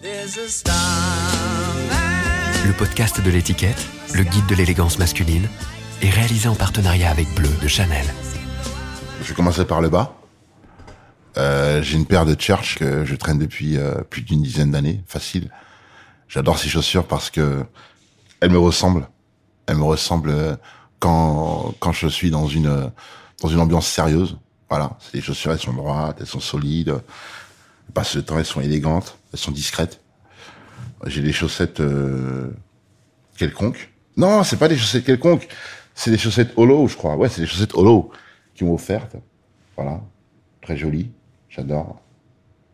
[0.00, 0.22] Le
[2.72, 5.48] podcast de l'étiquette, le guide de l'élégance masculine,
[6.02, 8.06] est réalisé en partenariat avec Bleu de Chanel.
[9.22, 10.14] Je vais commencer par le bas.
[11.36, 15.02] Euh, j'ai une paire de Church que je traîne depuis euh, plus d'une dizaine d'années,
[15.08, 15.50] facile.
[16.28, 17.64] J'adore ces chaussures parce que
[18.38, 19.08] elles me ressemblent.
[19.66, 20.54] Elles me ressemblent euh,
[21.00, 22.92] quand quand je suis dans une
[23.42, 24.38] dans une ambiance sérieuse.
[24.70, 26.94] Voilà, c'est des chaussures, elles sont droites, elles sont solides.
[27.88, 30.00] Elles passent le temps, elles sont élégantes, elles sont discrètes.
[31.06, 32.50] J'ai des chaussettes euh,
[33.36, 33.90] quelconques.
[34.16, 35.48] Non, c'est pas des chaussettes quelconques.
[35.94, 37.16] C'est des chaussettes holo, je crois.
[37.16, 38.10] Ouais, c'est des chaussettes holo
[38.54, 39.16] qui m'ont offertes.
[39.76, 40.00] Voilà,
[40.60, 41.10] très jolies.
[41.48, 42.00] J'adore.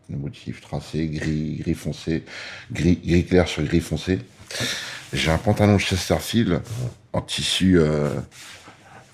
[0.09, 2.23] Le motif tracé, gris, gris foncé,
[2.71, 4.19] gris, gris clair sur gris foncé.
[5.13, 6.61] J'ai un pantalon Chesterfield
[7.13, 8.09] en tissu euh,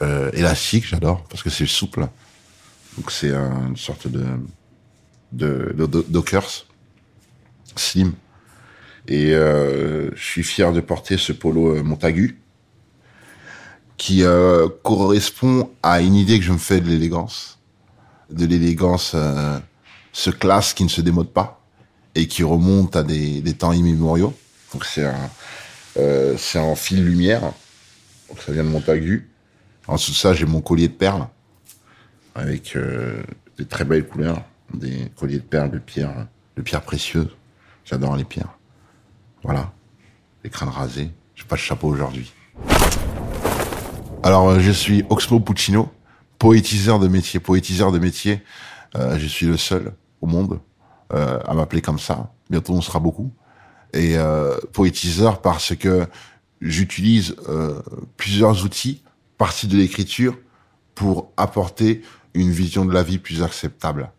[0.02, 2.08] euh, élastique, j'adore, parce que c'est souple.
[2.98, 4.26] Donc c'est une sorte de,
[5.32, 5.74] de,
[6.10, 6.66] Dockers
[7.76, 8.14] slim.
[9.08, 12.38] Et euh, je suis fier de porter ce polo euh, Montagu
[13.98, 17.60] qui euh, correspond à une idée que je me fais de l'élégance,
[18.32, 19.16] de l'élégance,
[20.12, 21.64] ce classe qui ne se démode pas
[22.16, 24.34] et qui remonte à des, des temps immémoriaux.
[24.74, 25.30] Donc c'est un,
[26.38, 27.42] c'est en fil lumière,
[28.28, 29.30] donc ça vient de Montagu.
[29.88, 31.28] En dessous de ça, j'ai mon collier de perles
[32.34, 32.76] avec
[33.60, 37.36] des très belles couleurs, des colliers de perles de pierres, de pierres précieuses.
[37.86, 38.58] J'adore les pierres.
[39.44, 39.72] Voilà,
[40.44, 41.12] les crânes rasés.
[41.36, 42.32] J'ai pas de chapeau aujourd'hui.
[44.24, 45.92] Alors, euh, je suis Oxmo Puccino,
[46.38, 47.40] poétiseur de métier.
[47.40, 48.44] Poétiseur de métier,
[48.96, 50.60] euh, je suis le seul au monde
[51.14, 52.32] euh, à m'appeler comme ça.
[52.50, 53.32] Bientôt, on sera beaucoup.
[53.94, 54.16] Et
[54.72, 56.08] poétiseur parce que
[56.62, 57.36] j'utilise
[58.16, 59.04] plusieurs outils,
[59.38, 60.38] partie de l'écriture,
[60.96, 62.02] pour apporter
[62.34, 64.10] une vision de la vie plus acceptable.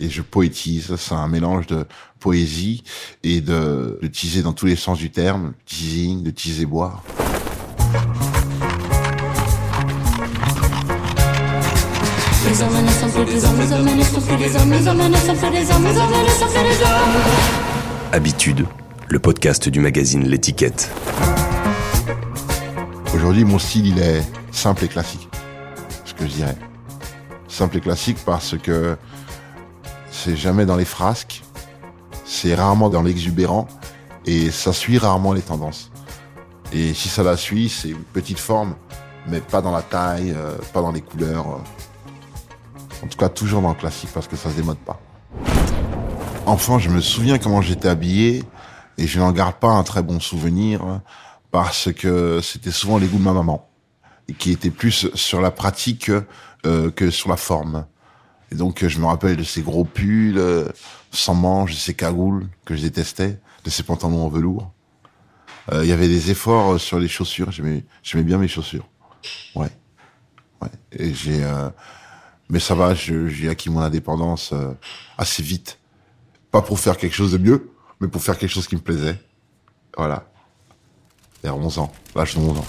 [0.00, 1.84] Et je poétise, c'est un mélange de
[2.20, 2.84] poésie
[3.24, 7.02] et de, de teaser dans tous les sens du terme, teasing, de teaser boire.
[18.12, 18.66] Habitude,
[19.08, 20.90] le podcast du magazine L'étiquette.
[23.14, 24.22] Aujourd'hui, mon style, il est
[24.52, 25.28] simple et classique.
[26.04, 26.56] Ce que je dirais.
[27.48, 28.96] Simple et classique parce que
[30.18, 31.42] c'est jamais dans les frasques,
[32.24, 33.68] c'est rarement dans l'exubérant
[34.26, 35.92] et ça suit rarement les tendances.
[36.72, 38.74] Et si ça la suit, c'est une petite forme,
[39.28, 41.46] mais pas dans la taille, euh, pas dans les couleurs.
[41.48, 43.04] euh.
[43.04, 45.00] En tout cas, toujours dans le classique parce que ça se démode pas.
[46.46, 48.42] Enfant, je me souviens comment j'étais habillé
[48.98, 51.00] et je n'en garde pas un très bon souvenir
[51.52, 53.68] parce que c'était souvent les goûts de ma maman
[54.36, 56.10] qui étaient plus sur la pratique
[56.66, 57.86] euh, que sur la forme.
[58.50, 60.68] Et donc, euh, je me rappelle de ces gros pulls euh,
[61.10, 64.72] sans manches, de ces cagoules que je détestais, de ces pantalons en velours.
[65.72, 67.50] Euh, Il y avait des efforts sur les chaussures.
[67.50, 68.88] J'aimais, bien mes chaussures.
[69.54, 69.70] Ouais,
[70.62, 70.68] ouais.
[70.92, 71.44] Et j'ai,
[72.48, 72.94] mais ça va.
[72.94, 74.54] J'ai acquis mon indépendance
[75.18, 75.78] assez vite.
[76.50, 77.70] Pas pour faire quelque chose de mieux,
[78.00, 79.20] mais pour faire quelque chose qui me plaisait.
[79.96, 80.24] Voilà.
[81.42, 82.66] Vers 11 ans, l'âge de 11 ans.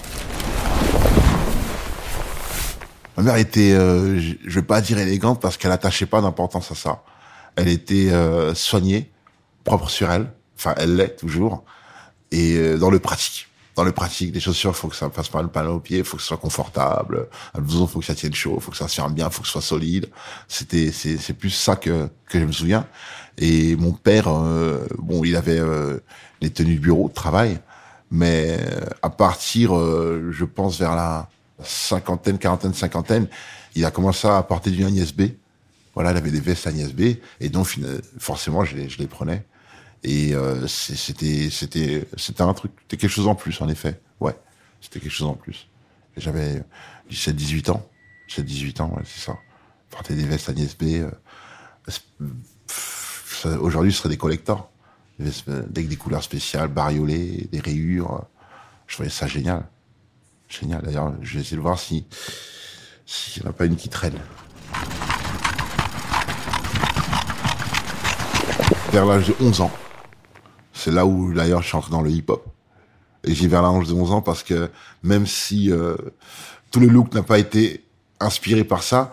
[3.20, 6.74] Ma mère était, euh, je vais pas dire élégante parce qu'elle attachait pas d'importance à
[6.74, 7.02] ça.
[7.54, 9.10] Elle était euh, soignée,
[9.62, 10.32] propre sur elle.
[10.56, 11.62] Enfin, elle l'est toujours.
[12.30, 13.48] Et euh, dans le pratique.
[13.76, 16.16] Dans le pratique, les chaussures, faut que ça fasse pas le palin au pied, faut
[16.16, 17.28] que ce soit confortable.
[17.52, 19.48] Un blouson, faut que ça tienne chaud, faut que ça se ferme bien, faut que
[19.48, 20.08] ce soit solide.
[20.48, 22.86] C'était, c'est, c'est plus ça que que je me souviens.
[23.36, 25.98] Et mon père, euh, bon, il avait euh,
[26.40, 27.60] les tenues de bureau, de travail,
[28.10, 31.28] mais euh, à partir, je pense vers la
[31.64, 33.28] cinquantaine, quarantaine, cinquantaine,
[33.74, 35.22] il a commencé à porter du Agnès B.
[35.94, 37.66] Voilà, il avait des vestes Agnès B, et donc
[38.18, 39.44] forcément, je les, prenais.
[40.02, 44.00] Et euh, c'était, c'était, c'était un truc, c'était quelque chose en plus, en effet.
[44.20, 44.36] Ouais,
[44.80, 45.68] c'était quelque chose en plus.
[46.16, 46.62] J'avais
[47.10, 47.86] 17, 18 ans,
[48.28, 49.36] 17, 18 ans, ouais, c'est ça.
[49.90, 50.84] Porter des vestes Agnès B.
[50.84, 51.10] euh,
[53.60, 54.70] Aujourd'hui, ce serait des collectors.
[55.18, 58.24] Des euh, avec des couleurs spéciales, bariolées, des rayures.
[58.86, 59.66] Je trouvais ça génial.
[60.50, 60.82] Génial.
[60.82, 62.04] D'ailleurs, je vais essayer de voir si
[63.06, 64.18] s'il n'y en a pas une qui traîne.
[68.92, 69.72] Vers l'âge de 11 ans,
[70.72, 72.44] c'est là où d'ailleurs je suis entré dans le hip-hop.
[73.24, 74.70] Et j'ai vers l'âge de 11 ans parce que
[75.02, 75.96] même si euh,
[76.70, 77.84] tout le look n'a pas été
[78.18, 79.12] inspiré par ça,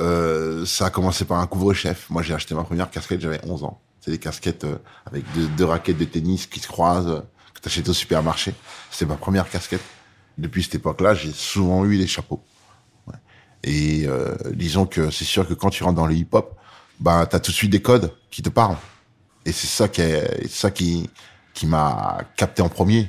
[0.00, 2.10] euh, ça a commencé par un couvre-chef.
[2.10, 3.80] Moi, j'ai acheté ma première casquette, j'avais 11 ans.
[4.00, 4.76] C'est des casquettes euh,
[5.06, 5.24] avec
[5.56, 7.22] deux, raquettes de tennis qui se croisent,
[7.54, 8.54] que t'achètes au supermarché.
[8.90, 9.82] C'était ma première casquette.
[10.38, 12.42] Depuis cette époque-là, j'ai souvent eu des chapeaux.
[13.62, 16.54] Et euh, disons que c'est sûr que quand tu rentres dans le hip-hop,
[17.00, 18.76] bah t'as tout de suite des codes qui te parlent.
[19.46, 21.08] Et c'est ça qui est, ça qui,
[21.54, 23.08] qui m'a capté en premier.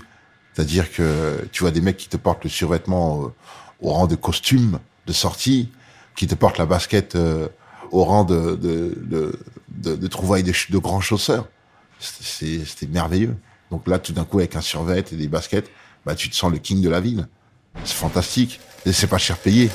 [0.54, 3.34] C'est-à-dire que tu vois des mecs qui te portent le survêtement au,
[3.82, 5.72] au rang de costume de sortie,
[6.16, 7.50] qui te portent la basket euh,
[7.92, 9.40] au rang de, de, de,
[9.70, 11.48] de, de trouvailles de, de grands chausseurs.
[12.00, 13.36] C'était merveilleux.
[13.72, 15.70] Donc là, tout d'un coup, avec un survêt et des baskets,
[16.06, 17.28] bah, tu te sens le king de la ville.
[17.84, 18.60] C'est fantastique.
[18.86, 19.70] Et c'est pas cher payé.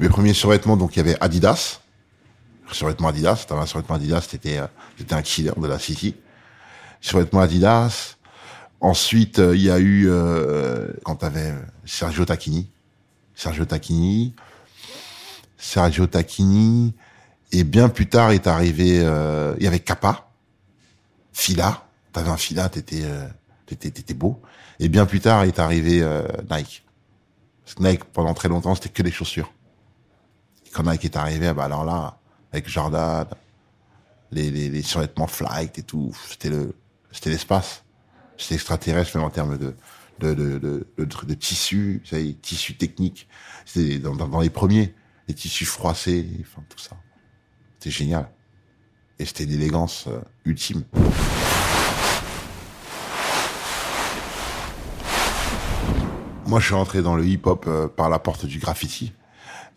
[0.00, 1.80] Mes premiers survêtements, donc il y avait Adidas.
[2.72, 4.66] Survêtement Adidas, t'avais un survêtement Adidas, t'étais, euh,
[5.10, 6.16] un killer de la City.
[7.00, 8.16] Survêtement Adidas.
[8.80, 11.54] Ensuite, euh, il y a eu, euh, quand t'avais
[11.84, 12.68] Sergio Tacchini.
[13.34, 14.34] Sergio Tacchini.
[15.56, 16.94] Sergio Tacchini.
[17.52, 20.28] Et bien plus tard est arrivé, euh, il y avait Kappa.
[21.32, 21.83] Fila.
[22.14, 23.26] T'avais un Fila, t'étais, euh,
[23.66, 24.40] t'étais, t'étais beau.
[24.78, 26.86] Et bien plus tard est arrivé euh, Nike.
[27.64, 29.52] Parce que Nike, pendant très longtemps, c'était que des chaussures.
[30.72, 32.20] Quand Nike est arrivé, bah alors là,
[32.52, 33.26] avec Jordan,
[34.30, 36.76] les, les, les survêtements Flight et tout, c'était le,
[37.10, 37.82] c'était l'espace.
[38.36, 39.74] C'était extraterrestre même en termes de,
[40.20, 42.00] de, de, de, tissus,
[42.42, 43.28] tissus techniques.
[43.66, 44.94] C'était dans, dans, dans les premiers,
[45.26, 46.96] les tissus froissés, enfin tout ça.
[47.78, 48.30] C'était génial.
[49.18, 50.84] Et c'était l'élégance euh, ultime.
[56.54, 59.12] Moi, je suis rentré dans le hip-hop euh, par la porte du graffiti.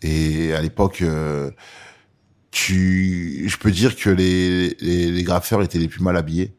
[0.03, 1.49] Et à l'époque, euh,
[2.53, 6.55] je peux dire que les, graffeurs étaient les plus mal habillés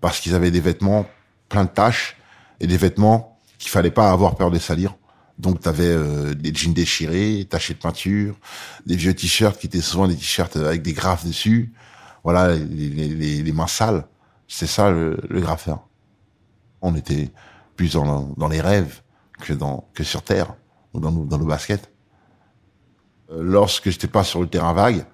[0.00, 1.06] parce qu'ils avaient des vêtements
[1.48, 2.16] plein de taches
[2.58, 4.96] et des vêtements qu'il fallait pas avoir peur de salir.
[5.38, 8.40] Donc, tu avais euh, des jeans déchirés, tachés de peinture,
[8.86, 11.72] des vieux t-shirts qui étaient souvent des t-shirts avec des graphes dessus.
[12.24, 14.04] Voilà, les, mains sales.
[14.48, 15.86] C'est ça le, graffeur.
[16.82, 17.30] On était
[17.76, 19.00] plus dans les rêves
[19.40, 20.54] que sur terre
[20.94, 21.90] ou dans nos baskets.
[23.30, 25.04] Euh, Lorsque j'étais pas sur le terrain vague,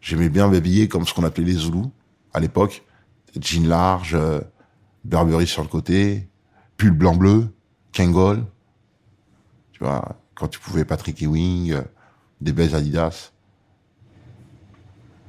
[0.00, 1.90] j'aimais bien m'habiller comme ce qu'on appelait les Zoulous
[2.32, 2.82] à l'époque,
[3.38, 4.40] jeans larges, euh,
[5.04, 6.28] Burberry sur le côté,
[6.76, 7.48] pull blanc bleu,
[7.94, 8.44] Kangol,
[9.72, 11.82] tu vois, quand tu pouvais Patrick Ewing, euh,
[12.40, 13.32] des belles Adidas.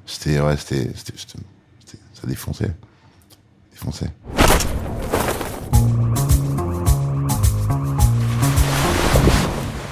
[0.05, 2.75] C'était ouais, c'était- ça défonçait.
[3.71, 4.11] Défonçait.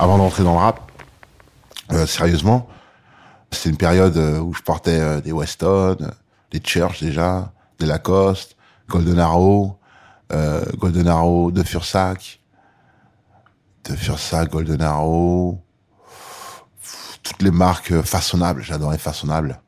[0.01, 0.91] Avant d'entrer dans le rap,
[1.91, 2.67] euh, sérieusement,
[3.51, 5.95] c'était une période euh, où je portais euh, des Weston,
[6.49, 8.57] des Church déjà, des Lacoste,
[8.89, 9.77] Golden Arrow,
[10.31, 12.41] euh, Golden Arrow de Fursac,
[13.83, 15.61] de Fursac, Golden Arrow,
[17.21, 19.61] toutes les marques façonnables, j'adorais façonnables.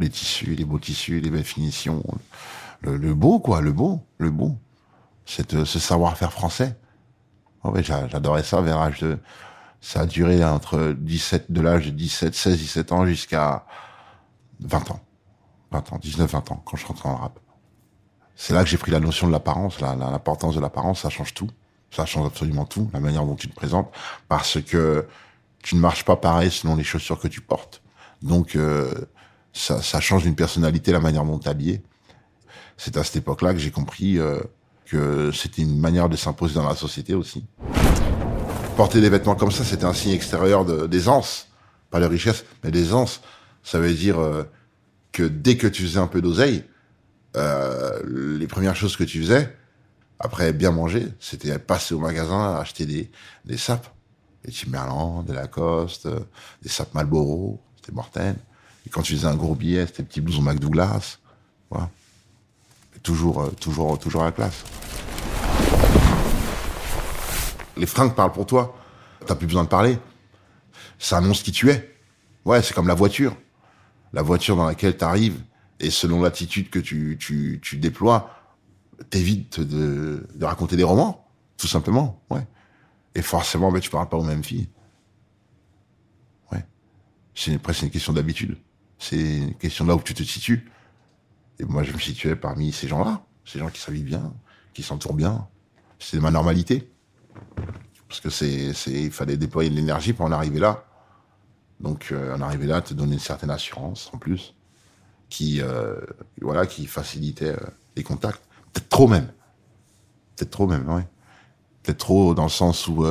[0.00, 2.02] Les tissus, les beaux tissus, les belles finitions,
[2.80, 4.56] le, le beau quoi, le beau, le beau.
[5.24, 6.76] Cette, ce savoir-faire français.
[7.64, 9.18] Oh ouais, j'a- j'adorais ça vers l'âge de,
[9.80, 13.66] ça a duré entre 17, de l'âge de 17, 16, 17 ans jusqu'à
[14.60, 15.00] 20 ans.
[15.70, 17.38] 20 ans, 19, 20 ans, quand je rentre le rap.
[18.36, 21.10] C'est là que j'ai pris la notion de l'apparence, la- la- l'importance de l'apparence, ça
[21.10, 21.48] change tout.
[21.90, 23.90] Ça change absolument tout, la manière dont tu te présentes,
[24.28, 25.06] parce que
[25.62, 27.82] tu ne marches pas pareil selon les chaussures que tu portes.
[28.22, 28.92] Donc, euh,
[29.52, 31.82] ça, ça change d'une personnalité, la manière dont tu habillé.
[32.76, 34.40] C'est à cette époque-là que j'ai compris euh,
[34.88, 37.44] que c'était une manière de s'imposer dans la société aussi.
[38.76, 41.48] Porter des vêtements comme ça, c'était un signe extérieur d'aisance,
[41.90, 43.20] pas de richesse, mais d'aisance.
[43.62, 44.44] Ça veut dire euh,
[45.12, 46.64] que dès que tu faisais un peu d'oseille,
[47.36, 48.00] euh,
[48.38, 49.54] les premières choses que tu faisais,
[50.18, 53.10] après bien manger, c'était passer au magasin, acheter des,
[53.44, 53.88] des sapes,
[54.44, 56.20] des Timberland, des Lacoste, euh,
[56.62, 58.36] des sapes Marlboro, c'était mortel.
[58.86, 61.18] Et quand tu faisais un gros billet, c'était petit blouson McDouglas,
[61.70, 61.90] voilà.
[63.02, 64.64] Toujours, euh, toujours, toujours à la classe.
[67.76, 68.76] Les fringues parlent pour toi.
[69.26, 69.98] T'as plus besoin de parler.
[70.98, 71.94] Ça annonce qui tu es.
[72.44, 73.36] Ouais, c'est comme la voiture.
[74.12, 75.40] La voiture dans laquelle tu arrives,
[75.80, 78.30] et selon l'attitude que tu, tu, tu déploies,
[79.10, 82.20] t'évites de, de raconter des romans, tout simplement.
[82.30, 82.46] Ouais.
[83.14, 84.68] Et forcément, ben, tu parles pas aux mêmes filles.
[86.50, 86.64] Ouais.
[87.34, 88.56] C'est presque une question d'habitude.
[88.98, 90.70] C'est une question là où tu te situes.
[91.60, 93.22] Et moi, je me situais parmi ces gens-là.
[93.44, 94.32] Ces gens qui s'habillent bien,
[94.74, 95.48] qui s'entourent bien.
[95.98, 96.90] C'est ma normalité.
[98.08, 100.84] Parce que c'est, il fallait déployer de l'énergie pour en arriver là.
[101.80, 104.54] Donc, euh, en arriver là, te donner une certaine assurance, en plus,
[105.28, 106.00] qui, euh,
[106.40, 108.42] voilà, qui facilitait euh, les contacts.
[108.72, 109.26] Peut-être trop même.
[110.36, 111.06] Peut-être trop même, ouais.
[111.82, 113.04] Peut-être trop dans le sens où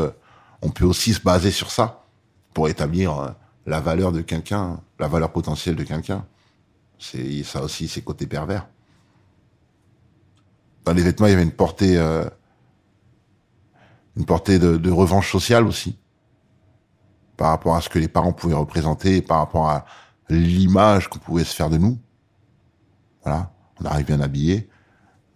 [0.61, 2.05] on peut aussi se baser sur ça
[2.53, 3.35] pour établir
[3.65, 6.25] la valeur de quelqu'un, la valeur potentielle de quelqu'un.
[6.99, 8.67] C'est ça aussi, ses côtés pervers.
[10.85, 12.25] Dans les vêtements, il y avait une portée, euh,
[14.15, 15.99] une portée de, de revanche sociale aussi,
[17.35, 19.85] par rapport à ce que les parents pouvaient représenter, par rapport à,
[20.29, 21.97] l'image qu'on pouvait se faire de nous.
[23.23, 24.69] Voilà, on arrive bien habillé,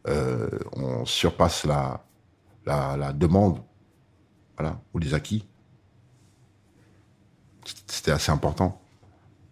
[0.08, 2.03] euh, on surpasse la,
[2.65, 3.62] la, la demande,
[4.58, 5.48] voilà, ou les acquis.
[7.88, 8.82] C'était assez important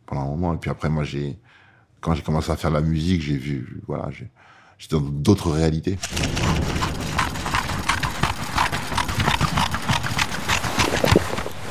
[0.06, 0.54] pendant un moment.
[0.54, 1.40] Et puis après, moi, j'ai,
[2.02, 5.98] quand j'ai commencé à faire de la musique, j'ai vu, voilà, j'étais dans d'autres réalités.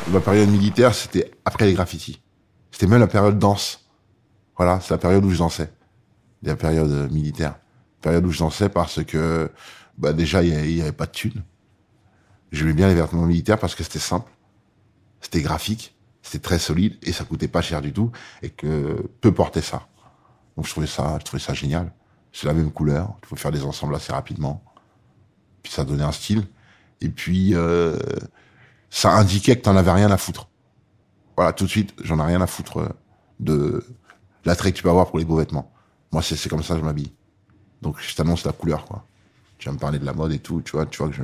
[0.09, 2.21] Ma période militaire, c'était après les graffitis.
[2.71, 3.87] C'était même la période danse.
[4.57, 5.71] Voilà, c'est la période où je dansais.
[6.43, 7.57] La période militaire.
[7.99, 9.51] La période où je dansais parce que,
[9.99, 11.43] bah déjà, il n'y avait pas de thunes.
[12.53, 14.31] J'aimais bien les vêtements militaires parce que c'était simple,
[15.21, 18.11] c'était graphique, c'était très solide et ça coûtait pas cher du tout
[18.43, 19.88] et que peu portaient ça.
[20.59, 21.93] Donc je trouvais ça, je trouvais ça génial.
[22.33, 24.61] C'est la même couleur, tu peux faire des ensembles assez rapidement.
[25.63, 26.49] Puis ça donnait un style.
[27.01, 27.97] Et puis euh,
[28.91, 30.49] ça indiquait que t'en avais rien à foutre.
[31.37, 32.89] Voilà, tout de suite, j'en ai rien à foutre euh,
[33.39, 33.87] de
[34.45, 35.71] l'attrait que tu peux avoir pour les beaux vêtements.
[36.11, 37.13] Moi, c'est comme ça que je m'habille.
[37.81, 39.05] Donc je t'annonce la couleur, quoi.
[39.59, 41.23] Tu vas me parler de la mode et tout, tu vois, tu vois que je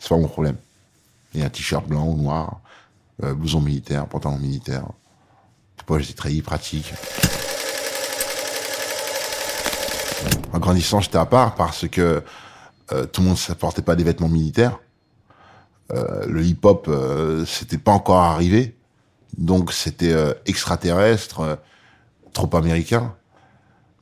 [0.00, 0.56] c'est pas mon problème.
[1.34, 2.60] Et un t-shirt blanc ou noir,
[3.22, 4.86] euh, blouson militaire, pantalon militaire.
[5.88, 6.92] Moi, j'étais très pratique.
[10.52, 12.22] En grandissant, j'étais à part parce que
[12.92, 14.78] euh, tout le monde ne portait pas des vêtements militaires.
[15.92, 18.76] Euh, le hip-hop, euh, c'était pas encore arrivé.
[19.36, 21.58] Donc, c'était euh, extraterrestre,
[22.32, 23.14] trop américain.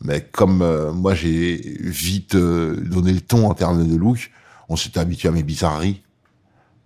[0.03, 4.31] Mais comme moi, j'ai vite donné le ton en termes de look,
[4.71, 6.03] on s'était habitué à mes bizarreries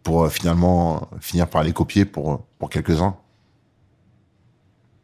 [0.02, 3.16] pour finalement finir par les copier pour, pour quelques-uns.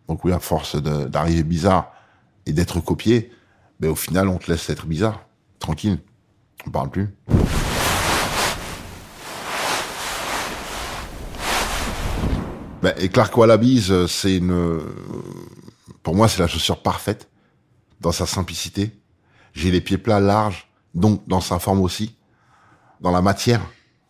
[0.09, 1.93] Donc oui, à force d'arriver bizarre
[2.47, 3.31] et d'être copié,
[3.81, 5.27] ben, au final, on te laisse être bizarre,
[5.59, 5.99] tranquille,
[6.67, 7.09] on parle plus.
[12.83, 14.81] Ben, et Clark Wallabies, euh, c'est une,
[16.03, 17.29] pour moi, c'est la chaussure parfaite
[18.01, 18.97] dans sa simplicité.
[19.53, 22.17] J'ai les pieds plats larges, donc dans sa forme aussi
[23.01, 23.63] dans la matière,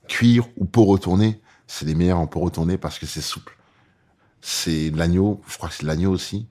[0.08, 3.56] cuir ou peau retournée, c'est les meilleurs en peau retournée parce que c'est souple.
[4.40, 6.46] C'est l'agneau, je crois que c'est l'agneau aussi.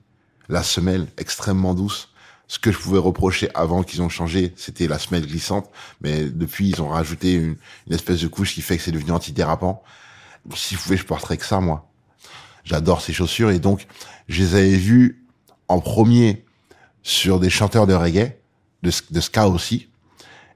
[0.48, 2.09] La semelle extrêmement douce.
[2.50, 6.70] Ce que je pouvais reprocher avant qu'ils ont changé, c'était la semelle glissante, mais depuis
[6.70, 7.56] ils ont rajouté une,
[7.92, 9.84] espèce de couche qui fait que c'est devenu antidérapant.
[10.56, 11.88] Si vous pouvez, je porterais que ça moi.
[12.64, 13.86] J'adore ces chaussures et donc
[14.28, 15.24] je les avais vues
[15.68, 16.44] en premier
[17.04, 18.36] sur des chanteurs de reggae,
[18.82, 19.88] de, de ska aussi,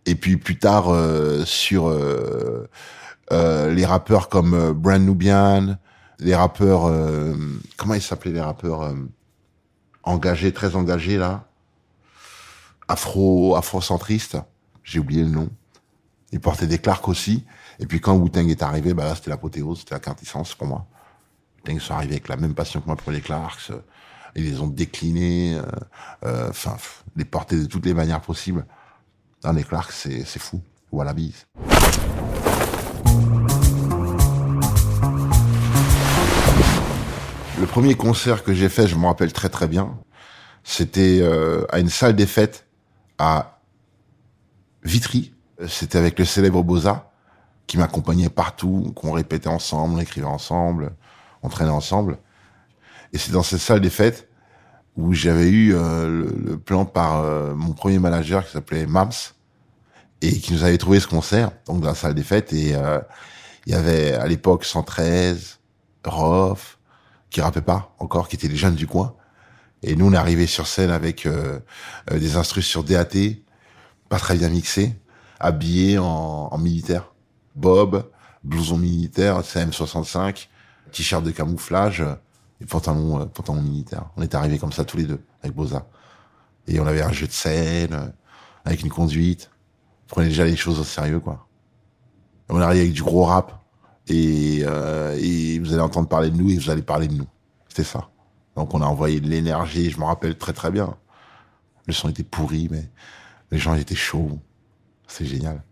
[0.04, 2.68] et puis plus tard euh, sur euh,
[3.30, 5.76] euh, les rappeurs comme Brand Nubian,
[6.18, 6.92] les rappeurs
[7.76, 8.92] comment ils s'appelaient les rappeurs
[10.02, 11.46] engagés, très engagés là,
[12.88, 14.38] afro afrocentristes,
[14.82, 15.48] j'ai oublié le nom.
[16.32, 17.44] Ils portaient des Clark aussi.
[17.78, 20.86] Et puis quand Wu-Tang est arrivé, bah là c'était l'apothéose, c'était la quintessence pour moi.
[21.58, 23.72] Wu-Tang sont arrivés avec la même passion que moi pour les Clarks.
[24.36, 25.56] Ils les ont déclinés,
[26.22, 26.76] enfin
[27.14, 28.66] les porter de toutes les manières possibles.
[29.42, 30.60] Dans les Clarks, c'est fou.
[31.14, 31.46] bise.
[37.60, 39.96] Le premier concert que j'ai fait, je me rappelle très très bien,
[40.64, 42.66] c'était euh, à une salle des fêtes
[43.18, 43.60] à
[44.82, 45.34] Vitry.
[45.68, 47.10] C'était avec le célèbre Boza
[47.66, 50.94] qui m'accompagnait partout, qu'on répétait ensemble, écrivait ensemble,
[51.42, 52.18] on traînait ensemble.
[53.12, 54.28] Et c'est dans cette salle des fêtes
[54.96, 59.10] où j'avais eu euh, le, plan par euh, mon premier manager qui s'appelait Mams
[60.20, 63.00] et qui nous avait trouvé ce concert donc dans la salle des fêtes et euh,
[63.66, 65.58] il y avait à l'époque 113
[66.04, 66.78] Rof
[67.30, 69.14] qui rappait pas encore qui étaient les jeunes du coin
[69.86, 71.28] et nous on est arrivé sur scène avec
[72.10, 73.06] des instrus sur DAT
[74.08, 74.94] pas très bien mixés
[75.40, 77.12] habillés en, militaire
[77.54, 78.10] Bob
[78.42, 80.48] blouson militaire CM65
[80.92, 82.04] t-shirt de camouflage
[82.60, 84.06] et pantalon, euh, pantalon militaire.
[84.16, 85.86] On est arrivés comme ça tous les deux, avec Boza.
[86.66, 88.06] Et on avait un jeu de scène, euh,
[88.64, 89.50] avec une conduite.
[90.04, 91.46] On prenait déjà les choses au sérieux, quoi.
[92.48, 93.60] on est arrivé avec du gros rap.
[94.06, 97.26] Et, euh, et vous allez entendre parler de nous et vous allez parler de nous.
[97.68, 98.08] C'était ça.
[98.56, 100.96] Donc on a envoyé de l'énergie, je me rappelle très très bien.
[101.86, 102.88] Le son était pourri, mais
[103.50, 104.38] les gens étaient chauds.
[105.06, 105.62] C'est génial.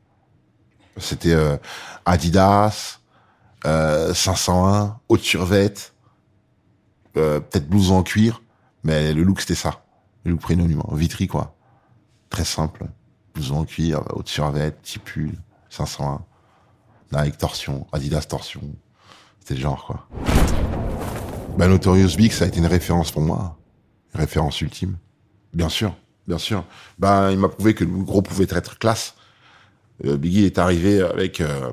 [0.99, 1.57] C'était euh,
[2.05, 2.99] Adidas,
[3.65, 5.95] euh, 501, haute survette,
[7.17, 8.43] euh, peut-être blouson en cuir,
[8.85, 9.85] mais le look c'était ça.
[10.25, 11.55] Le look prénom Vitry quoi.
[12.31, 12.87] Très simple.
[13.35, 15.35] Blouson en cuir, haute survette, petit pull,
[15.71, 16.25] 501.
[17.13, 18.63] Nike torsion, Adidas torsion.
[19.41, 20.09] C'était le genre quoi.
[21.59, 23.59] Ben Notorious Big, ça a été une référence pour moi.
[24.15, 24.97] Une référence ultime.
[25.53, 25.95] Bien sûr,
[26.27, 26.65] bien sûr.
[26.99, 29.15] Ben il m'a prouvé que le gros pouvait être classe.
[30.07, 31.71] Euh, Biggie est arrivé avec euh,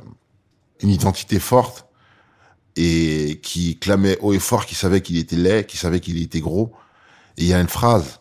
[0.81, 1.85] une identité forte
[2.75, 6.41] et qui clamait haut et fort qu'il savait qu'il était laid, qu'il savait qu'il était
[6.41, 6.73] gros,
[7.37, 8.19] Et il y a une phrase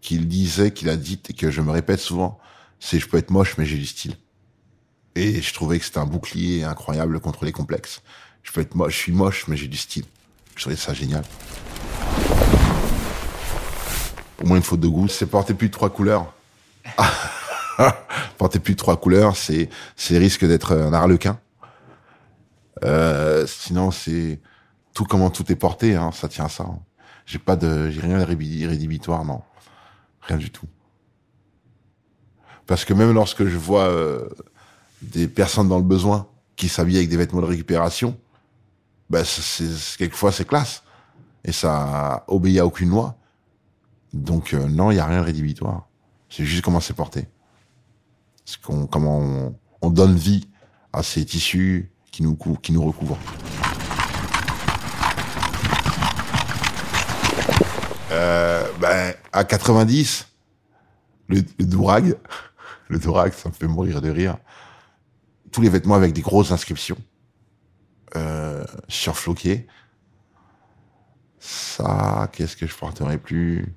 [0.00, 2.38] qu'il disait, qu'il a dite et que je me répète souvent,
[2.78, 4.16] c'est je peux être moche mais j'ai du style.
[5.16, 8.02] Et je trouvais que c'était un bouclier incroyable contre les complexes.
[8.42, 10.04] Je peux être moche, je suis moche mais j'ai du style.
[10.54, 11.24] Je trouvais ça génial.
[14.36, 16.32] Pour moi, une faute de goût, c'est porter plus de trois couleurs.
[18.38, 19.68] porter plus de trois couleurs, c'est
[20.10, 21.38] risque d'être un arlequin.
[22.84, 24.40] Euh, sinon, c'est
[24.94, 26.66] tout comment tout est porté, hein, ça tient à ça.
[27.26, 29.42] J'ai pas de, j'ai rien de rédhibitoire, non,
[30.22, 30.66] rien du tout.
[32.66, 34.28] Parce que même lorsque je vois euh,
[35.02, 38.16] des personnes dans le besoin qui s'habillent avec des vêtements de récupération,
[39.14, 40.82] ben c'est quelquefois c'est classe
[41.44, 43.16] et ça obéit à aucune loi.
[44.12, 45.86] Donc euh, non, il y a rien de rédhibitoire.
[46.28, 47.28] C'est juste comment c'est porté.
[48.64, 50.48] qu'on, comment on, on, donne vie
[50.92, 53.16] à ces tissus qui nous, qui nous recouvrent.
[58.10, 60.26] Euh, ben, à 90,
[61.28, 62.16] le, le dourag,
[62.88, 64.38] le dourag, ça me fait mourir de rire.
[65.52, 66.98] Tous les vêtements avec des grosses inscriptions
[68.16, 68.53] euh,
[68.88, 69.66] surfloquées.
[71.38, 73.74] Ça, qu'est-ce que je porterais plus?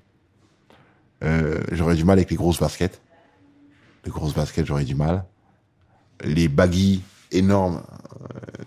[1.23, 3.01] Euh, J'aurais du mal avec les grosses baskets.
[4.05, 5.25] Les grosses baskets, j'aurais du mal.
[6.21, 7.83] Les baggy énormes,
[8.21, 8.63] euh,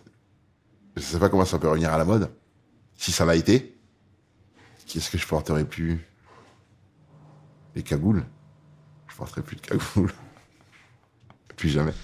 [0.97, 2.31] je sais pas comment ça peut revenir à la mode.
[2.95, 3.79] Si ça l'a été,
[4.87, 6.07] qu'est-ce que je porterais plus?
[7.75, 8.25] Les cagoules.
[9.09, 10.12] Je porterais plus de cagoules.
[11.57, 11.95] plus jamais.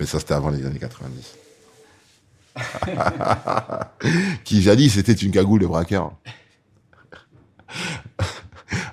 [0.00, 1.36] Mais ça, c'était avant les années 90.
[4.44, 6.12] Qui jadis c'était une cagoule de braqueur.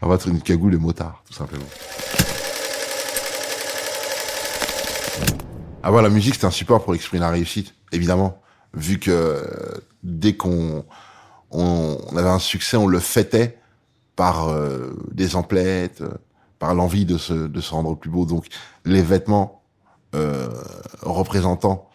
[0.01, 1.65] On va être une cagoule de motard, tout simplement.
[5.83, 8.41] Avoir la musique, c'est un support pour exprimer la réussite, évidemment.
[8.73, 9.43] Vu que
[10.03, 10.85] dès qu'on
[11.51, 13.59] on, avait un succès, on le fêtait
[14.15, 16.03] par euh, des emplettes,
[16.59, 18.25] par l'envie de se, de se rendre plus beau.
[18.25, 18.47] Donc
[18.85, 19.61] les vêtements
[20.15, 20.49] euh,
[21.01, 21.89] représentant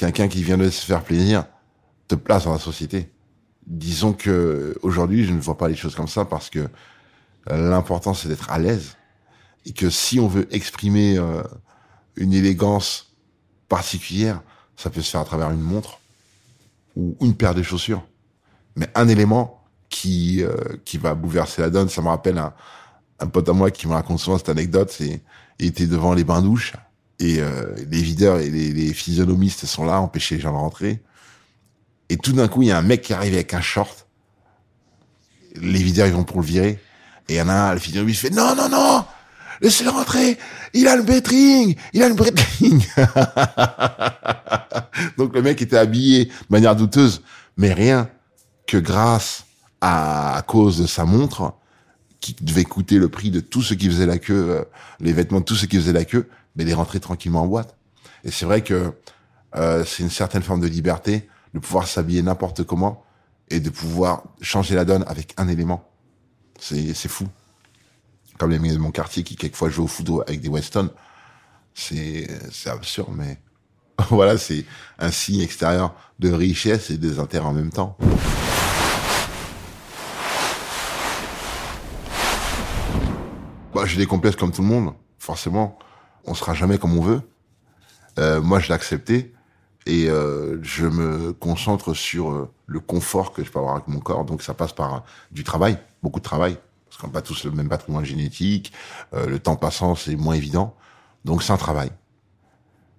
[0.00, 1.44] quelqu'un qui vient de se faire plaisir
[2.08, 3.10] te place dans la société.
[3.66, 6.68] Disons que aujourd'hui, je ne vois pas les choses comme ça parce que
[7.46, 8.96] l'important c'est d'être à l'aise
[9.66, 11.42] et que si on veut exprimer euh,
[12.16, 13.14] une élégance
[13.68, 14.40] particulière,
[14.74, 16.00] ça peut se faire à travers une montre
[16.96, 18.02] ou une paire de chaussures.
[18.76, 20.54] Mais un élément qui euh,
[20.86, 22.54] qui va bouleverser la donne, ça me rappelle un,
[23.18, 25.20] un pote à moi qui me raconte souvent cette anecdote, c'est
[25.58, 26.72] il était devant les bains douches
[27.20, 31.02] et euh, les videurs et les, les, physionomistes sont là, empêcher les gens de rentrer.
[32.08, 34.06] Et tout d'un coup, il y a un mec qui arrive avec un short.
[35.54, 36.78] Les videurs, ils vont pour le virer.
[37.28, 39.04] Et il y en a un, le physionomiste fait, non, non, non,
[39.60, 40.38] laissez-le rentrer.
[40.72, 41.76] Il a le bettering.
[41.92, 42.82] Il a le bettering.
[45.18, 47.22] Donc le mec était habillé de manière douteuse,
[47.58, 48.08] mais rien
[48.66, 49.44] que grâce
[49.82, 51.52] à, à cause de sa montre,
[52.20, 54.64] qui devait coûter le prix de tout ce qui faisait la queue, euh,
[55.00, 57.76] les vêtements de tout ce qui faisait la queue, mais les rentrer tranquillement en boîte.
[58.24, 58.92] Et c'est vrai que
[59.56, 63.04] euh, c'est une certaine forme de liberté de pouvoir s'habiller n'importe comment
[63.48, 65.88] et de pouvoir changer la donne avec un élément.
[66.58, 67.26] C'est fou.
[68.38, 70.90] Comme les mecs de mon quartier qui quelquefois jouent au foot avec des Weston,
[71.74, 72.28] c'est
[72.66, 73.38] absurde, mais
[74.10, 74.64] voilà, c'est
[74.98, 77.96] un signe extérieur de richesse et de désintérêt en même temps.
[83.74, 85.78] Bah, j'ai des complexes comme tout le monde, forcément
[86.24, 87.22] on sera jamais comme on veut.
[88.18, 89.34] Euh, moi, je l'ai accepté
[89.86, 94.00] et euh, je me concentre sur euh, le confort que je peux avoir avec mon
[94.00, 94.24] corps.
[94.24, 97.50] Donc, ça passe par du travail, beaucoup de travail, parce qu'on n'a pas tous le
[97.50, 98.72] même patrimoine génétique.
[99.12, 100.76] le temps passant, c'est moins évident.
[101.24, 101.90] Donc, c'est un travail.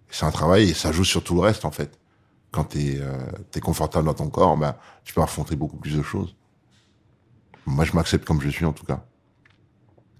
[0.10, 1.98] C'est un travail et ça joue sur tout le reste, en fait.
[2.52, 3.02] Quand tu es,
[3.56, 6.36] es, confortable dans ton corps, ben, tu peux affronter beaucoup plus de choses.
[7.66, 9.06] Moi, je m'accepte comme je suis, en tout cas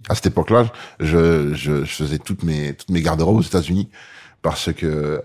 [0.10, 3.90] à cette époque-là, je, je, je, faisais toutes mes toutes mes garde-robes aux États-Unis
[4.42, 5.20] parce que euh,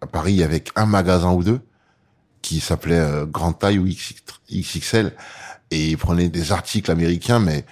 [0.00, 1.60] à Paris, il y avait un magasin ou deux
[2.42, 3.88] qui s'appelait euh, Grand Taille ou
[4.50, 5.12] XXL
[5.70, 7.64] et ils prenaient des articles américains, mais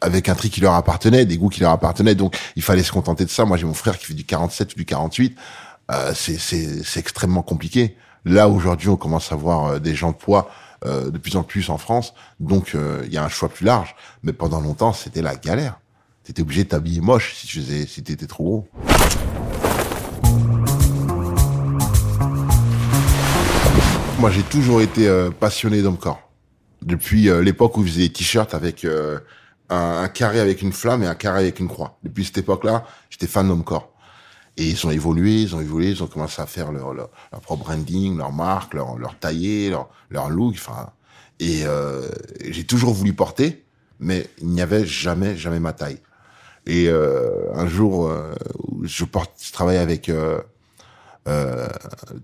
[0.00, 2.14] avec un tri qui leur appartenait, des goûts qui leur appartenaient.
[2.14, 3.44] Donc, il fallait se contenter de ça.
[3.44, 5.36] Moi, j'ai mon frère qui fait du 47 ou du 48.
[5.90, 7.96] Euh, c'est extrêmement compliqué.
[8.24, 10.50] Là, aujourd'hui, on commence à voir euh, des gens de poids
[10.86, 12.12] euh, de plus en plus en France.
[12.40, 13.96] Donc, euh, il y a un choix plus large.
[14.22, 15.80] Mais pendant longtemps, c'était la galère.
[16.24, 18.68] T'étais obligé de t'habiller moche si tu faisais, si trop gros.
[24.18, 26.30] Moi, j'ai toujours été euh, passionné d'homme-corps.
[26.82, 28.86] Depuis l'époque où je faisais des t-shirts avec
[29.70, 31.98] un, carré avec une flamme et un carré avec une croix.
[32.02, 33.93] Depuis cette époque-là, j'étais fan d'homme-corps.
[34.56, 37.40] Et ils ont évolué, ils ont évolué, ils ont commencé à faire leur, leur, leur
[37.40, 40.54] propre branding, leur marque, leur, leur taillé, leur, leur look.
[40.54, 40.90] Enfin,
[41.40, 42.08] et euh,
[42.48, 43.64] j'ai toujours voulu porter,
[43.98, 45.98] mais il n'y avait jamais, jamais ma taille.
[46.66, 48.32] Et euh, un jour, euh,
[48.82, 50.40] je, porte, je travaillais avec euh,
[51.28, 51.68] euh,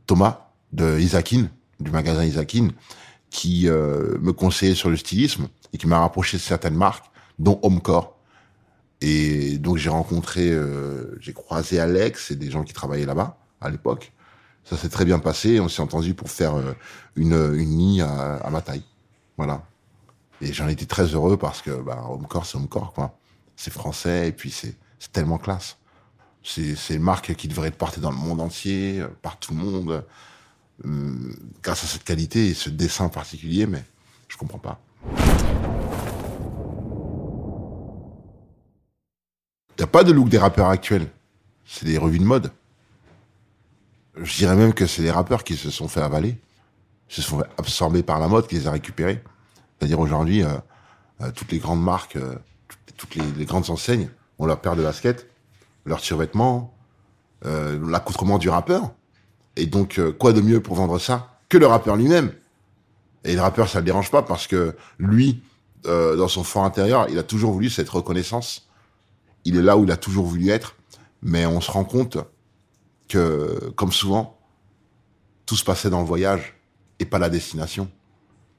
[0.07, 1.49] Thomas de Isakin,
[1.81, 2.69] du magasin Isakin,
[3.31, 7.07] qui euh, me conseillait sur le stylisme et qui m'a rapproché de certaines marques,
[7.39, 8.17] dont Homecore.
[9.01, 13.71] Et donc j'ai rencontré, euh, j'ai croisé Alex et des gens qui travaillaient là-bas à
[13.71, 14.13] l'époque.
[14.65, 15.59] Ça s'est très bien passé.
[15.61, 16.75] On s'est entendu pour faire euh,
[17.17, 18.85] une, une à, ma taille.
[19.37, 19.65] Voilà.
[20.43, 23.19] Et j'en étais très heureux parce que bah, Homecore, c'est Homecore, quoi.
[23.57, 24.77] C'est français et puis c'est
[25.13, 25.77] tellement classe.
[26.43, 30.05] C'est une marque qui devrait être portée dans le monde entier, par tout le monde,
[30.87, 33.85] euh, grâce à cette qualité et ce dessin particulier, mais
[34.29, 34.81] je comprends pas.
[39.81, 41.07] N'y a pas de look des rappeurs actuels.
[41.65, 42.53] C'est des revues de mode.
[44.15, 46.39] Je dirais même que c'est les rappeurs qui se sont fait avaler,
[47.09, 49.23] se sont fait absorber par la mode, qui les a récupérés.
[49.79, 50.51] C'est-à-dire aujourd'hui, euh,
[51.23, 52.35] euh, toutes les grandes marques, euh,
[52.99, 55.27] toutes, les, grandes enseignes ont leur paire de baskets,
[55.87, 56.75] leurs survêtements,
[57.47, 58.91] euh, l'accoutrement du rappeur.
[59.57, 62.33] Et donc, quoi de mieux pour vendre ça que le rappeur lui-même?
[63.25, 65.43] Et le rappeur, ça le dérange pas parce que lui,
[65.85, 68.70] dans son fort intérieur, il a toujours voulu cette reconnaissance.
[69.45, 70.77] Il est là où il a toujours voulu être,
[71.23, 72.19] mais on se rend compte
[73.09, 74.39] que, comme souvent,
[75.47, 76.57] tout se passait dans le voyage
[76.99, 77.91] et pas la destination.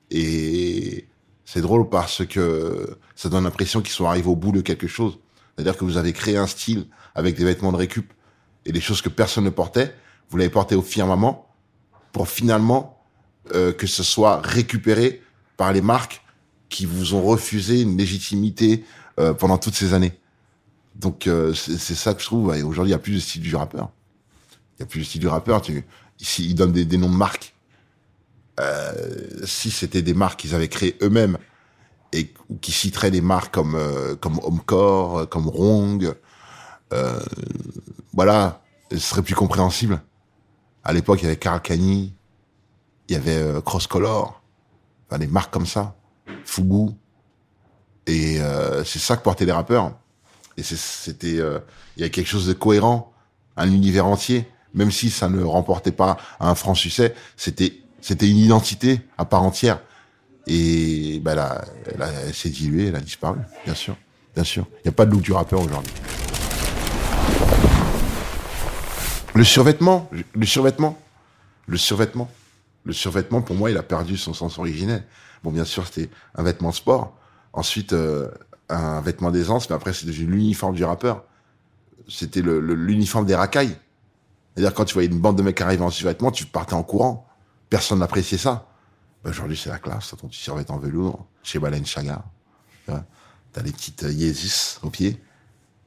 [0.09, 1.07] Et
[1.45, 5.19] c'est drôle parce que ça donne l'impression qu'ils sont arrivés au bout de quelque chose.
[5.55, 8.11] C'est-à-dire que vous avez créé un style avec des vêtements de récup
[8.65, 9.95] et des choses que personne ne portait.
[10.29, 11.47] Vous l'avez porté au firmament
[12.11, 13.01] pour finalement
[13.53, 15.21] euh, que ce soit récupéré
[15.57, 16.21] par les marques
[16.69, 18.83] qui vous ont refusé une légitimité
[19.19, 20.13] euh, pendant toutes ces années.
[21.01, 22.55] Donc euh, c'est ça que je trouve.
[22.55, 23.89] Et Aujourd'hui, il n'y a plus de style du rappeur.
[24.51, 25.61] Il n'y a plus de style du rappeur.
[25.61, 25.83] Tu,
[26.19, 27.55] ici, ils donnent des, des noms de marques.
[28.59, 28.93] Euh,
[29.45, 31.37] si c'était des marques qu'ils avaient créées eux-mêmes
[32.13, 36.13] et qui citeraient des marques comme euh, comme Homecore, euh, comme Rong,
[36.93, 37.19] euh,
[38.13, 38.61] voilà,
[38.91, 40.01] ce serait plus compréhensible.
[40.83, 42.13] À l'époque, il y avait Carl Kani,
[43.07, 44.43] il y avait euh, Cross Color,
[45.07, 45.95] enfin des marques comme ça,
[46.45, 46.91] Fubu,
[48.05, 48.39] et
[48.83, 49.93] c'est ça que portaient les rappeurs.
[50.61, 51.57] Et c'était, euh,
[51.97, 53.11] il y a quelque chose de cohérent,
[53.57, 58.37] un univers entier, même si ça ne remportait pas un franc succès, c'était c'était une
[58.37, 59.79] identité à part entière.
[60.45, 63.95] Et ben là, elle s'est diluée, elle a disparu, bien sûr,
[64.35, 64.67] bien sûr.
[64.77, 65.93] Il n'y a pas de look du rappeur aujourd'hui.
[69.33, 70.99] Le survêtement, le survêtement,
[71.65, 72.29] le survêtement,
[72.83, 75.03] le survêtement, pour moi, il a perdu son sens originel.
[75.43, 77.17] Bon, bien sûr, c'était un vêtement de sport.
[77.53, 78.29] Ensuite, euh,
[78.71, 81.23] un vêtement d'aisance, mais après, devenu l'uniforme du rappeur.
[82.07, 83.77] C'était l'uniforme des racailles.
[84.55, 87.27] C'est-à-dire, quand tu voyais une bande de mecs arriver en survêtement, tu partais en courant.
[87.69, 88.67] Personne n'appréciait ça.
[89.23, 90.13] Ben, Aujourd'hui, c'est la classe.
[90.19, 92.23] Ton petit survêtement en velours, chez Balenciaga.
[92.85, 93.05] Tu vois.
[93.53, 95.21] T'as les petites euh, Yeezus au pied.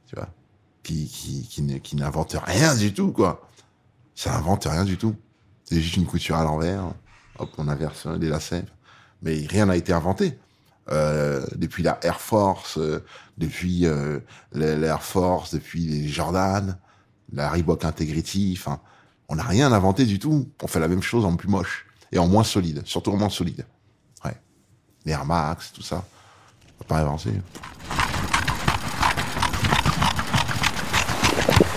[0.07, 0.29] Tu vois.
[0.83, 3.47] Qui, qui, qui, n'inventent rien du tout, quoi.
[4.13, 5.15] Ça invente rien du tout.
[5.63, 6.93] C'est juste une couture à l'envers.
[7.39, 8.65] Hop, on inverse les lacets.
[9.21, 10.37] Mais rien n'a été inventé.
[10.91, 13.03] Euh, depuis la Air Force, euh,
[13.39, 14.19] depuis euh,
[14.53, 16.77] l'Air Force, depuis les Jordan,
[17.33, 18.79] la Reebok Integrity, enfin,
[19.27, 20.47] on n'a rien inventé du tout.
[20.61, 23.29] On fait la même chose en plus moche et en moins solide, surtout en moins
[23.29, 23.65] solide.
[24.23, 24.37] Ouais.
[25.05, 26.05] Les Air Max, tout ça.
[26.79, 27.31] On va pas avancer.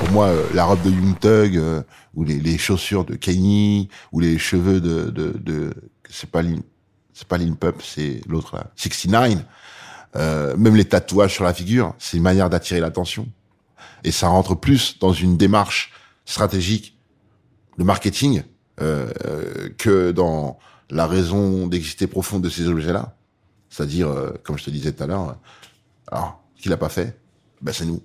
[0.00, 4.20] Pour moi, euh, la robe de Young Thug, ou les, les chaussures de Kanye, ou
[4.20, 5.72] les cheveux de, de, de
[6.10, 6.42] c'est pas
[7.18, 9.38] c'est pas Lil Pup, c'est l'autre là, 69.
[10.14, 13.26] Euh, même les tatouages sur la figure, c'est une manière d'attirer l'attention.
[14.04, 15.92] Et ça rentre plus dans une démarche
[16.24, 16.96] stratégique
[17.76, 18.44] de marketing
[18.80, 19.10] euh,
[19.78, 23.16] que dans la raison d'exister profonde de ces objets-là.
[23.68, 27.18] C'est-à-dire, euh, comme je te disais tout à l'heure, euh, alors, qui l'a pas fait
[27.60, 28.00] Ben c'est nous.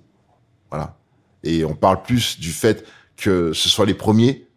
[0.70, 0.98] Voilà.
[1.44, 2.84] Et on parle plus du fait
[3.16, 4.48] que ce soit les premiers.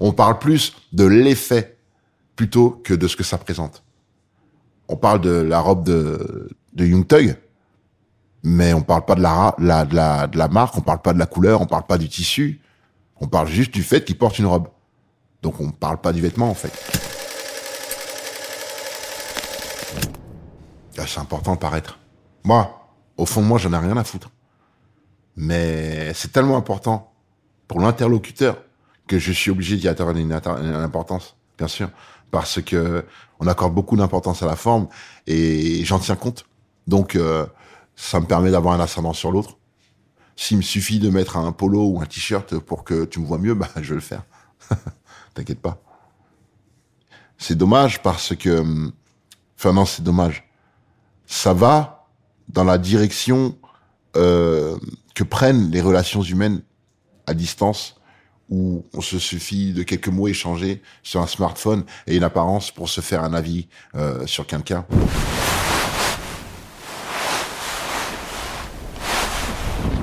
[0.00, 1.73] On parle plus de l'effet
[2.36, 3.82] plutôt que de ce que ça présente.
[4.88, 7.36] On parle de la robe de, de Thug,
[8.42, 11.14] mais on parle pas de la, la, de la, de la marque, on parle pas
[11.14, 12.60] de la couleur, on parle pas du tissu.
[13.20, 14.68] On parle juste du fait qu'il porte une robe.
[15.40, 16.72] Donc on parle pas du vêtement en fait.
[20.98, 21.98] Ah, C'est important de paraître.
[22.44, 24.30] Moi, au fond moi, j'en ai rien à foutre.
[25.36, 27.12] Mais c'est tellement important
[27.66, 28.62] pour l'interlocuteur
[29.06, 31.90] que je suis obligé d'y atteindre une, une importance, bien sûr,
[32.34, 33.04] parce que
[33.38, 34.88] on accorde beaucoup d'importance à la forme
[35.28, 36.46] et j'en tiens compte.
[36.88, 37.46] Donc, euh,
[37.94, 39.56] ça me permet d'avoir un ascendant sur l'autre.
[40.34, 43.38] S'il me suffit de mettre un polo ou un t-shirt pour que tu me vois
[43.38, 44.24] mieux, bah, je vais le faire.
[45.34, 45.80] T'inquiète pas.
[47.38, 48.90] C'est dommage parce que,
[49.56, 50.50] enfin non, c'est dommage.
[51.26, 52.08] Ça va
[52.48, 53.56] dans la direction
[54.16, 54.76] euh,
[55.14, 56.62] que prennent les relations humaines
[57.28, 57.94] à distance,
[58.54, 62.88] où on se suffit de quelques mots échangés sur un smartphone et une apparence pour
[62.88, 64.86] se faire un avis euh, sur quelqu'un.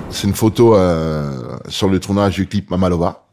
[0.09, 3.25] C'est une photo euh, sur le tournage du clip Mamalova.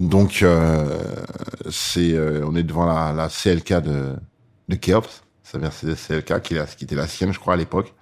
[0.00, 1.22] Donc, euh,
[2.44, 4.16] on est devant la, CLK de,
[4.68, 7.94] de Keops, sa Mercedes CLK, qui, était la sienne, je crois, à l'époque.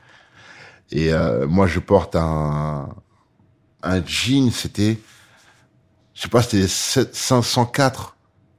[0.90, 1.10] Et
[1.46, 2.88] moi, je porte un,
[3.82, 4.98] un jean, c'était,
[6.18, 8.16] je sais pas, c'était les 7 504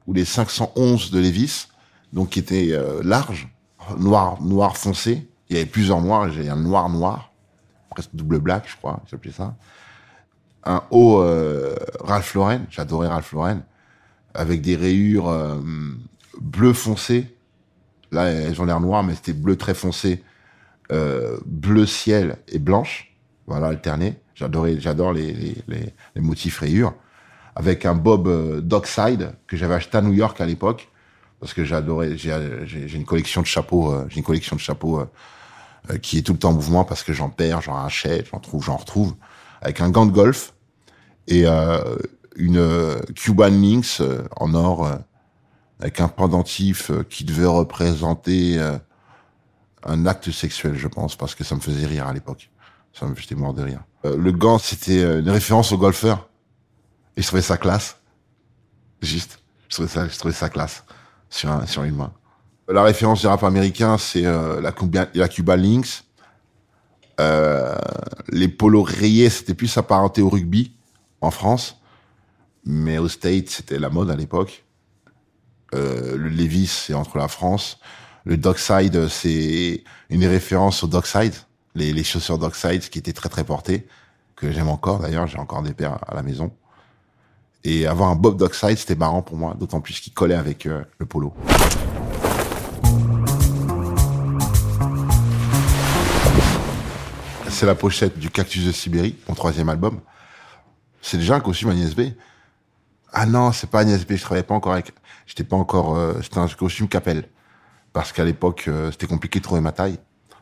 [0.07, 1.67] ou les 511 de Levis,
[2.13, 3.49] donc qui était euh, large,
[3.97, 5.29] noir, noir foncé.
[5.49, 7.33] Il y avait plusieurs noirs, j'ai un noir noir,
[7.89, 9.57] presque double black, je crois, j'appelais ça.
[10.63, 13.59] Un haut euh, Ralph Lauren, j'adorais Ralph Lauren,
[14.33, 15.59] avec des rayures euh,
[16.39, 17.35] bleu foncé.
[18.13, 20.23] Là, elles ont l'air noires, mais c'était bleu très foncé,
[20.93, 23.13] euh, bleu ciel et blanche,
[23.47, 24.17] voilà, alterné.
[24.33, 26.93] J'adore les, les motifs rayures,
[27.59, 30.87] avec un bob euh, Dockside que j'avais acheté à New York à l'époque,
[31.41, 32.17] parce que j'adorais.
[32.17, 35.05] J'ai, une collection de chapeaux, j'ai une collection de chapeaux euh,
[35.91, 38.39] euh, qui est tout le temps en mouvement parce que j'en perds, j'en rachète, j'en
[38.39, 39.13] trouve, j'en retrouve,
[39.61, 40.53] avec un gant de golf
[41.27, 41.45] et
[42.37, 43.51] une Cuban
[43.99, 44.89] euh, en or
[45.81, 48.57] avec un pendentif qui devait représenter
[49.83, 52.49] un acte sexuel, je pense, parce que ça me faisait rire à l'époque.
[52.93, 53.81] Ça me j'étais mort de rire.
[54.03, 56.28] Le gant, c'était une référence au golfeur.
[57.19, 57.97] Et je trouvais ça classe.
[59.01, 59.39] Juste.
[59.67, 60.85] Je trouvais ça, je trouvais ça classe.
[61.29, 62.13] Sur, un, sur une main.
[62.69, 66.05] La référence du rap américain, c'est euh, la, Cuba, la Links.
[67.19, 67.75] Euh,
[68.29, 70.71] les polos rayés, c'était plus apparenté au rugby
[71.19, 71.81] en France.
[72.63, 74.63] Mais au States, c'était la mode à l'époque.
[75.75, 77.79] Euh, le Levis, c'est entre la France.
[78.23, 81.33] Le Dockside, c'est une référence au Dockside,
[81.75, 83.89] les, les chaussures Dockside qui étaient très très portées,
[84.37, 86.53] que j'aime encore d'ailleurs, j'ai encore des paires à la maison.
[87.65, 90.83] Et avoir un Bob Dockside, c'était marrant pour moi, d'autant plus qu'il collait avec euh,
[90.97, 91.33] le polo.
[97.49, 99.99] C'est la pochette du Cactus de Sibérie, mon troisième album.
[101.01, 102.11] C'est déjà un costume Agnès B.
[103.11, 104.93] Ah non, c'est pas Agnès B, je travaillais pas encore avec,
[105.25, 107.27] j'étais pas encore, euh, c'était un costume Capel.
[107.91, 109.97] Parce qu'à l'époque, euh, c'était compliqué de trouver ma taille.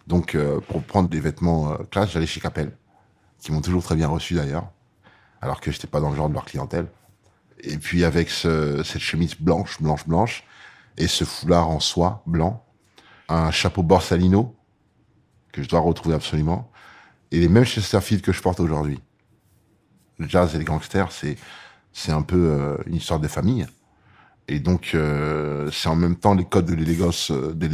[0.06, 0.38] Donc,
[0.70, 2.72] pour prendre des vêtements classe, j'allais chez Capel.
[3.42, 4.70] Qui m'ont toujours très bien reçu d'ailleurs.
[5.42, 6.88] Alors que j'étais pas dans le genre de leur clientèle.
[7.62, 10.44] Et puis, avec ce, cette chemise blanche, blanche, blanche,
[10.98, 12.66] et ce foulard en soie blanc,
[13.30, 14.56] un chapeau Borsalino,
[15.52, 16.72] que je dois retrouver absolument,
[17.32, 19.00] et les mêmes Chesterfield que je porte aujourd'hui.
[20.18, 21.38] Le jazz et les gangsters, c'est,
[21.94, 23.68] c'est un peu euh, une histoire de famille.
[24.48, 27.68] Et donc, euh, c'est en même temps les codes de l'élégance, de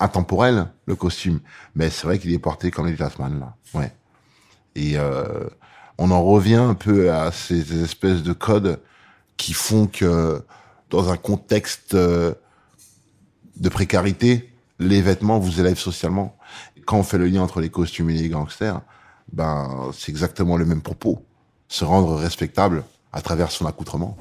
[0.00, 1.40] intemporelle, le costume.
[1.74, 3.54] Mais c'est vrai qu'il est porté comme les jazzman, là.
[3.74, 3.92] Ouais.
[4.74, 5.48] Et euh,
[6.02, 8.80] on en revient un peu à ces espèces de codes
[9.36, 10.42] qui font que,
[10.88, 12.32] dans un contexte euh,
[13.56, 16.34] de précarité, les vêtements vous élèvent socialement.
[16.86, 18.80] Quand on fait le lien entre les costumes et les gangsters,
[19.30, 21.22] ben, c'est exactement le même propos.
[21.68, 22.82] Se rendre respectable
[23.12, 24.16] à travers son accoutrement.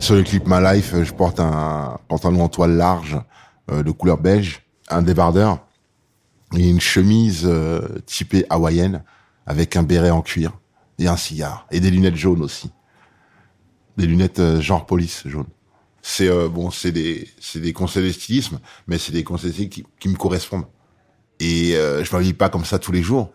[0.00, 3.20] Sur le clip My Life, je porte un pantalon en toile large
[3.70, 5.60] euh, de couleur beige, un débardeur
[6.56, 9.04] et une chemise euh, typée hawaïenne
[9.46, 10.52] avec un béret en cuir
[10.98, 12.70] et un cigare et des lunettes jaunes aussi.
[13.96, 15.46] Des lunettes euh, genre police jaune.
[16.02, 19.64] C'est euh, bon, c'est des c'est des conseils de stylisme, mais c'est des conseils de
[19.64, 20.66] qui, qui me correspondent.
[21.40, 23.32] Et euh, je m'habille pas comme ça tous les jours.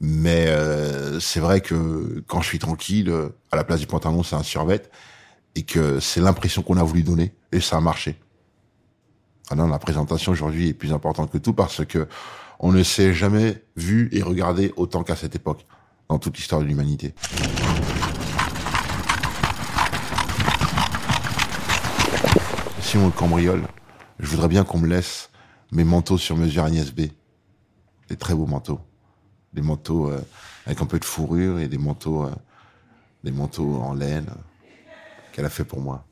[0.00, 3.12] Mais euh, c'est vrai que quand je suis tranquille,
[3.52, 4.82] à la place du pantalon, c'est un survêt
[5.54, 8.18] et que c'est l'impression qu'on a voulu donner et ça a marché.
[9.50, 12.08] Ah non, la présentation aujourd'hui est plus importante que tout parce que
[12.58, 15.66] on ne s'est jamais vu et regardé autant qu'à cette époque
[16.08, 17.14] dans toute l'histoire de l'humanité.
[22.80, 23.62] Si on le cambriole,
[24.18, 25.30] je voudrais bien qu'on me laisse
[25.72, 27.02] mes manteaux sur mesure Agnès B.
[28.08, 28.80] Des très beaux manteaux.
[29.54, 30.20] Des manteaux euh,
[30.66, 32.30] avec un peu de fourrure et des manteaux, euh,
[33.24, 34.40] des manteaux en laine euh,
[35.32, 36.04] qu'elle a fait pour moi.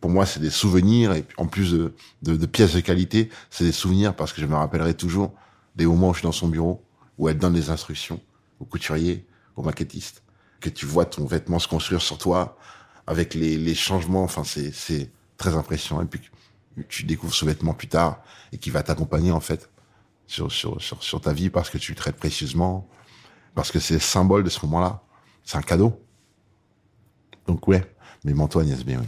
[0.00, 4.14] Pour moi, c'est des souvenirs et en plus de, pièces de qualité, c'est des souvenirs
[4.14, 5.32] parce que je me rappellerai toujours
[5.78, 6.84] des moments où je suis dans son bureau,
[7.16, 8.20] où elle donne des instructions
[8.60, 9.24] au couturier,
[9.56, 10.22] au maquettiste,
[10.60, 12.58] que tu vois ton vêtement se construire sur toi
[13.06, 14.24] avec les, changements.
[14.24, 16.02] Enfin, c'est, très impressionnant.
[16.02, 16.20] Et puis,
[16.88, 18.20] tu découvres ce vêtement plus tard
[18.52, 19.70] et qui va t'accompagner, en fait,
[20.26, 20.50] sur,
[21.22, 22.88] ta vie parce que tu le traites précieusement,
[23.54, 25.00] parce que c'est le symbole de ce moment-là.
[25.44, 26.02] C'est un cadeau.
[27.46, 27.84] Donc, ouais,
[28.24, 29.06] mes manteaux Agnès B, oui.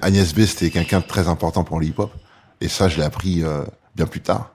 [0.00, 2.10] Agnès B, c'était quelqu'un de très important pour le hip-hop.
[2.60, 4.50] Et ça, je l'ai appris euh, bien plus tard.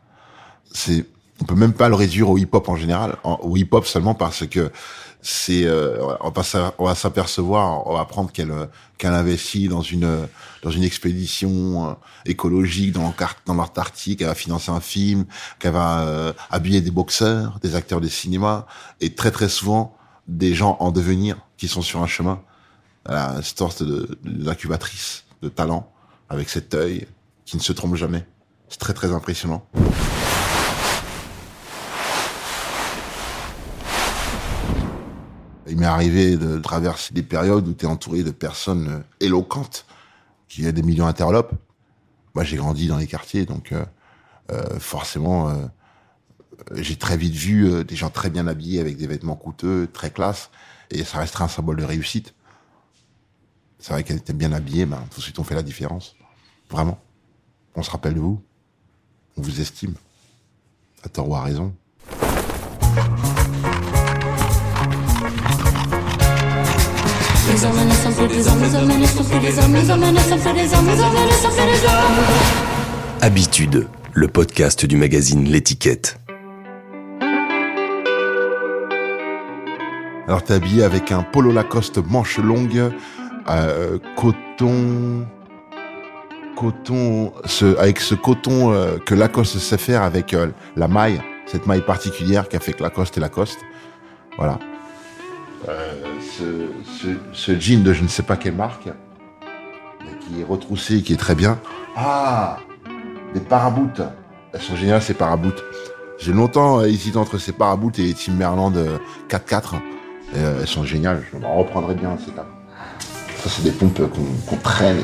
[0.71, 1.05] C'est,
[1.41, 4.71] on peut même pas le réduire au hip-hop en général, au hip-hop seulement parce que
[5.21, 8.53] c'est, euh, on va s'apercevoir, on va apprendre qu'elle,
[8.97, 10.27] qu'elle investit dans une,
[10.61, 11.93] dans une expédition euh,
[12.25, 13.13] écologique dans,
[13.45, 15.25] dans l'Antarctique, qu'elle va financer un film,
[15.59, 18.67] qu'elle va habiller des boxeurs, des acteurs de cinéma,
[19.01, 22.39] et très très souvent des gens en devenir qui sont sur un chemin.
[23.05, 23.83] Voilà, une sorte
[24.23, 25.91] d'incubatrice de, de talent
[26.29, 27.07] avec cet œil
[27.45, 28.25] qui ne se trompe jamais.
[28.67, 29.65] C'est très très impressionnant.
[35.67, 39.85] Il m'est arrivé de traverser des périodes où tu es entouré de personnes euh, éloquentes,
[40.47, 41.53] qui a des millions d'interlopes.
[42.35, 43.83] Moi, j'ai grandi dans les quartiers, donc euh,
[44.51, 45.51] euh, forcément,
[46.73, 50.49] j'ai très vite vu des gens très bien habillés avec des vêtements coûteux, très classe,
[50.91, 52.35] et ça restera un symbole de réussite.
[53.79, 56.15] C'est vrai qu'elle était bien habillée, tout de suite on fait la différence.
[56.69, 56.99] Vraiment.
[57.75, 58.41] On se rappelle de vous.
[59.37, 59.95] On vous estime.
[61.03, 61.73] À tort ou à raison.
[73.21, 76.19] Habitude, le podcast du magazine L'étiquette.
[80.27, 82.91] Alors t'es habillé avec un polo Lacoste manche longue,
[83.49, 85.27] euh, coton,
[86.55, 87.33] coton,
[87.77, 92.47] avec ce coton euh, que Lacoste sait faire avec euh, la maille, cette maille particulière
[92.49, 93.59] qui a fait que Lacoste est Lacoste.
[94.37, 94.59] Voilà.
[95.69, 95.93] Euh,
[96.37, 98.89] ce, ce, jean de je ne sais pas quelle marque,
[100.21, 101.59] qui est retroussé, qui est très bien.
[101.95, 102.57] Ah,
[103.33, 104.01] des paraboutes.
[104.53, 105.63] Elles sont géniales ces paraboutes.
[106.17, 108.77] J'ai longtemps hésité entre ces paraboutes et Timberland
[109.29, 109.75] 4x4.
[110.35, 111.23] Et, elles sont géniales.
[111.31, 112.45] Je m'en reprendrai bien cas.
[113.43, 115.01] Ça, c'est des pompes qu'on qu traîne,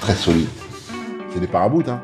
[0.00, 0.48] très solides.
[1.32, 2.00] C'est des paraboutes, hein.